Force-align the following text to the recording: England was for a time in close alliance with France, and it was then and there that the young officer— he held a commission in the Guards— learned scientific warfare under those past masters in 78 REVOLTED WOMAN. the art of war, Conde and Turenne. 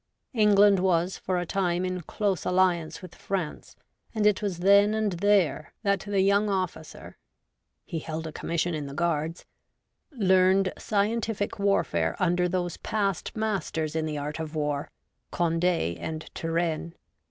England 0.33 0.79
was 0.79 1.15
for 1.19 1.37
a 1.37 1.45
time 1.45 1.85
in 1.85 2.01
close 2.01 2.43
alliance 2.43 3.03
with 3.03 3.13
France, 3.13 3.75
and 4.15 4.25
it 4.25 4.41
was 4.41 4.57
then 4.57 4.95
and 4.95 5.11
there 5.11 5.73
that 5.83 5.99
the 5.99 6.21
young 6.21 6.49
officer— 6.49 7.19
he 7.85 7.99
held 7.99 8.25
a 8.25 8.31
commission 8.31 8.73
in 8.73 8.87
the 8.87 8.95
Guards— 8.95 9.45
learned 10.11 10.73
scientific 10.75 11.59
warfare 11.59 12.15
under 12.17 12.49
those 12.49 12.77
past 12.77 13.35
masters 13.35 13.95
in 13.95 14.05
78 14.07 14.19
REVOLTED 14.19 14.19
WOMAN. 14.19 14.23
the 14.23 14.25
art 14.25 14.39
of 14.49 14.55
war, 14.55 14.91
Conde 15.29 15.63
and 15.65 16.31
Turenne. 16.33 16.95